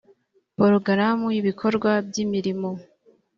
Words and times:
porogaramu 0.55 1.25
y 1.35 1.37
ibikorwa 1.41 1.91
by 2.07 2.15
imirimo 2.23 2.69